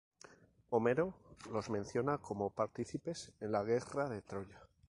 Homero 0.71 1.13
los 1.51 1.69
menciona 1.69 2.17
como 2.17 2.49
partícipes 2.49 3.33
en 3.39 3.51
la 3.51 3.61
Guerra 3.63 4.09
de 4.09 4.23
Troya. 4.23 4.59